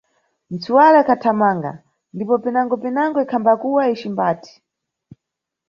Ntswala 0.53 0.97
ikhathamanga 1.01 1.71
ndipo, 2.13 2.33
pinango-pinango 2.43 3.17
ikhambakuwa 3.21 3.83
icimbati. 3.93 4.53